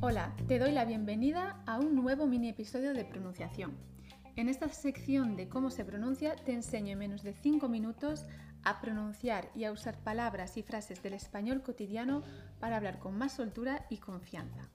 Hola, 0.00 0.36
te 0.46 0.60
doy 0.60 0.70
la 0.70 0.84
bienvenida 0.84 1.60
a 1.66 1.80
un 1.80 1.96
nuevo 1.96 2.28
mini 2.28 2.50
episodio 2.50 2.94
de 2.94 3.04
pronunciación. 3.04 3.72
En 4.36 4.48
esta 4.48 4.68
sección 4.68 5.34
de 5.34 5.48
cómo 5.48 5.70
se 5.70 5.84
pronuncia 5.84 6.36
te 6.36 6.52
enseño 6.52 6.92
en 6.92 7.00
menos 7.00 7.24
de 7.24 7.32
5 7.32 7.68
minutos 7.68 8.24
a 8.62 8.80
pronunciar 8.80 9.50
y 9.56 9.64
a 9.64 9.72
usar 9.72 9.98
palabras 9.98 10.56
y 10.56 10.62
frases 10.62 11.02
del 11.02 11.14
español 11.14 11.60
cotidiano 11.62 12.22
para 12.60 12.76
hablar 12.76 13.00
con 13.00 13.18
más 13.18 13.32
soltura 13.32 13.86
y 13.90 13.96
confianza. 13.96 14.70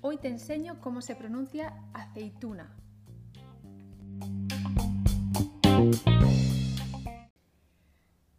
Hoy 0.00 0.18
te 0.18 0.28
enseño 0.28 0.80
cómo 0.80 1.02
se 1.02 1.16
pronuncia 1.16 1.74
aceituna. 1.92 2.76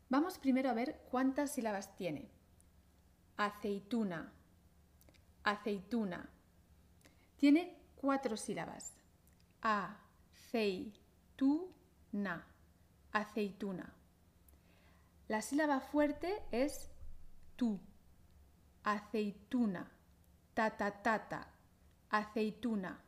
Vamos 0.08 0.38
primero 0.38 0.70
a 0.70 0.74
ver 0.74 1.02
cuántas 1.12 1.52
sílabas 1.52 1.94
tiene. 1.98 2.30
Aceituna, 3.38 4.32
aceituna. 5.44 6.30
Tiene 7.38 7.78
cuatro 7.96 8.38
sílabas. 8.38 8.94
A, 9.62 9.98
cei, 10.52 10.94
tu, 11.36 11.74
na. 12.12 12.46
Aceituna. 13.12 13.94
La 15.28 15.42
sílaba 15.42 15.80
fuerte 15.80 16.44
es 16.52 16.92
tu. 17.56 17.80
Aceituna. 18.84 19.92
Tatatata. 20.54 21.48
Aceituna. 22.10 23.02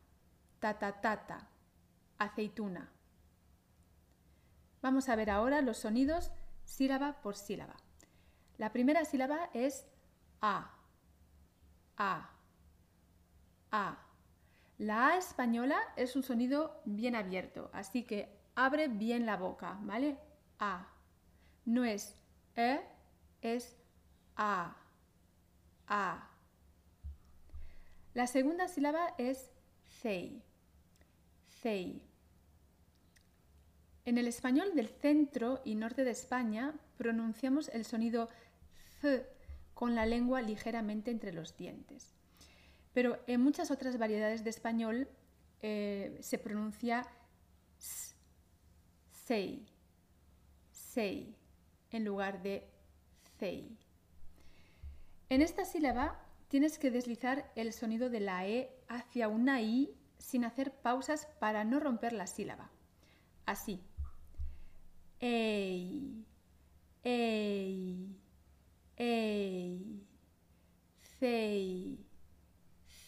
Tatatata. 0.58 1.48
Aceituna. 2.18 2.90
Vamos 4.82 5.08
a 5.08 5.16
ver 5.16 5.30
ahora 5.30 5.60
los 5.62 5.78
sonidos 5.78 6.30
sílaba 6.64 7.20
por 7.22 7.36
sílaba. 7.36 7.76
La 8.58 8.72
primera 8.72 9.04
sílaba 9.04 9.50
es 9.54 9.86
A. 10.40 10.70
A. 11.96 12.30
A. 13.70 13.98
La 14.78 15.08
A 15.08 15.16
española 15.18 15.76
es 15.96 16.14
un 16.14 16.22
sonido 16.22 16.80
bien 16.84 17.16
abierto, 17.16 17.70
así 17.72 18.04
que 18.04 18.28
abre 18.54 18.88
bien 18.88 19.26
la 19.26 19.36
boca, 19.36 19.78
¿vale? 19.82 20.16
A. 20.58 20.88
No 21.64 21.84
es 21.84 22.14
E, 22.54 22.80
es 23.42 23.76
A. 24.36 24.76
A. 25.86 26.28
La 28.14 28.26
segunda 28.26 28.68
sílaba 28.68 29.14
es 29.18 29.50
CEI. 30.00 30.42
CEI. 31.60 32.02
En 34.04 34.16
el 34.18 34.26
español 34.26 34.74
del 34.74 34.88
centro 34.88 35.60
y 35.64 35.74
norte 35.74 36.04
de 36.04 36.12
España 36.12 36.74
pronunciamos 36.96 37.68
el 37.68 37.84
sonido 37.84 38.28
Z 39.00 39.37
con 39.78 39.94
la 39.94 40.06
lengua 40.06 40.42
ligeramente 40.42 41.12
entre 41.12 41.32
los 41.32 41.56
dientes. 41.56 42.12
Pero 42.92 43.22
en 43.28 43.40
muchas 43.40 43.70
otras 43.70 43.96
variedades 43.96 44.42
de 44.42 44.50
español 44.50 45.08
eh, 45.62 46.18
se 46.20 46.36
pronuncia 46.36 47.06
s, 47.78 48.16
sei, 49.08 49.68
sei 50.72 51.36
en 51.92 52.04
lugar 52.04 52.42
de 52.42 52.68
CEI. 53.38 53.78
En 55.28 55.42
esta 55.42 55.64
sílaba 55.64 56.26
tienes 56.48 56.76
que 56.80 56.90
deslizar 56.90 57.52
el 57.54 57.72
sonido 57.72 58.10
de 58.10 58.18
la 58.18 58.48
E 58.48 58.74
hacia 58.88 59.28
una 59.28 59.62
I 59.62 59.94
sin 60.18 60.44
hacer 60.44 60.72
pausas 60.72 61.28
para 61.38 61.62
no 61.62 61.78
romper 61.78 62.14
la 62.14 62.26
sílaba. 62.26 62.68
Así. 63.46 63.80
Ey, 65.20 66.26
ey, 67.04 68.18
ey, 68.98 70.06
cei, 71.20 72.04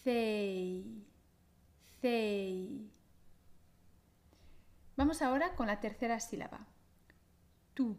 cei, 0.04 1.04
cei. 2.00 2.91
Vamos 5.10 5.22
ahora 5.22 5.56
con 5.56 5.66
la 5.66 5.81
tercera 5.81 6.21
sílaba. 6.21 6.69
Tú. 7.75 7.98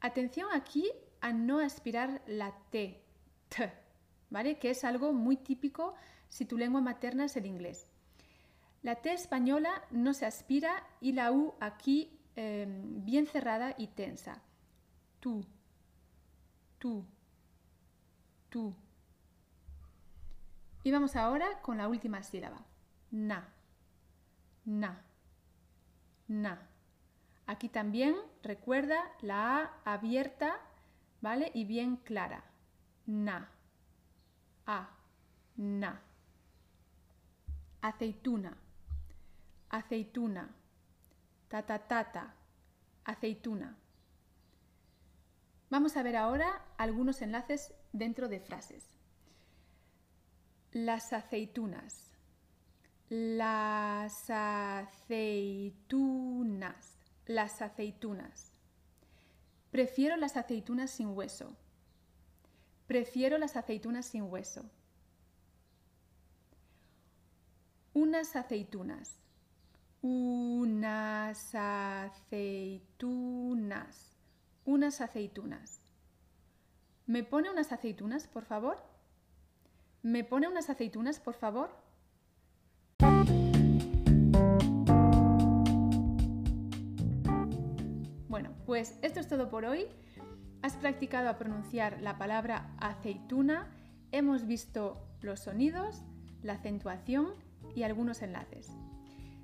Atención 0.00 0.48
aquí 0.54 0.88
a 1.20 1.32
no 1.32 1.58
aspirar 1.58 2.22
la 2.28 2.56
T, 2.70 3.02
T, 3.48 3.72
¿vale? 4.30 4.60
Que 4.60 4.70
es 4.70 4.84
algo 4.84 5.12
muy 5.12 5.36
típico 5.36 5.94
si 6.28 6.44
tu 6.44 6.56
lengua 6.56 6.80
materna 6.80 7.24
es 7.24 7.36
el 7.36 7.46
inglés. 7.46 7.88
La 8.82 8.94
T 8.94 9.12
española 9.12 9.82
no 9.90 10.14
se 10.14 10.24
aspira 10.24 10.86
y 11.00 11.10
la 11.10 11.32
U 11.32 11.54
aquí 11.58 12.16
em, 12.36 13.04
bien 13.04 13.26
cerrada 13.26 13.74
y 13.76 13.88
tensa. 13.88 14.40
Tú, 15.18 15.44
tú, 16.78 17.04
tú. 18.50 18.72
Y 20.84 20.92
vamos 20.92 21.16
ahora 21.16 21.60
con 21.60 21.78
la 21.78 21.88
última 21.88 22.22
sílaba. 22.22 22.64
Na, 23.10 23.55
na, 24.66 25.02
na. 26.28 26.68
Aquí 27.46 27.68
también 27.68 28.16
recuerda 28.42 29.12
la 29.22 29.62
A 29.84 29.94
abierta, 29.94 30.60
¿vale? 31.20 31.50
Y 31.54 31.64
bien 31.64 31.96
clara. 31.96 32.44
Na. 33.06 33.48
A. 34.66 34.90
Na. 35.56 36.02
Aceituna. 37.80 38.56
Aceituna. 39.70 40.50
Tatatata. 41.48 42.34
Aceituna. 43.04 43.76
Vamos 45.70 45.96
a 45.96 46.02
ver 46.02 46.16
ahora 46.16 46.64
algunos 46.78 47.22
enlaces 47.22 47.72
dentro 47.92 48.28
de 48.28 48.40
frases. 48.40 48.84
Las 50.72 51.12
aceitunas. 51.12 52.15
Las 53.08 54.28
aceitunas 54.30 55.76
las 57.26 57.60
aceitunas. 57.60 58.52
Prefiero 59.70 60.16
las 60.16 60.36
aceitunas 60.36 60.90
sin 60.90 61.08
hueso. 61.08 61.54
Prefiero 62.86 63.38
las 63.38 63.56
aceitunas 63.56 64.06
sin 64.06 64.22
hueso. 64.24 64.70
Unas 67.92 68.36
aceitunas. 68.36 69.18
Unas 70.02 71.54
aceitunas. 71.54 72.86
Unas 74.64 75.00
aceitunas. 75.00 75.80
¿Me 77.06 77.24
pone 77.24 77.50
unas 77.50 77.72
aceitunas, 77.72 78.28
por 78.28 78.44
favor? 78.44 78.78
¿Me 80.02 80.22
pone 80.24 80.48
unas 80.48 80.70
aceitunas, 80.70 81.20
por 81.20 81.34
favor? 81.34 81.70
Pues 88.66 88.98
esto 89.02 89.20
es 89.20 89.28
todo 89.28 89.48
por 89.48 89.64
hoy. 89.64 89.86
Has 90.62 90.74
practicado 90.74 91.28
a 91.28 91.38
pronunciar 91.38 92.02
la 92.02 92.18
palabra 92.18 92.74
aceituna, 92.78 93.70
hemos 94.10 94.46
visto 94.46 95.06
los 95.20 95.40
sonidos, 95.40 96.02
la 96.42 96.54
acentuación 96.54 97.34
y 97.74 97.82
algunos 97.82 98.22
enlaces. 98.22 98.70